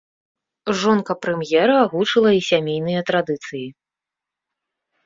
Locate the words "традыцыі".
3.13-3.65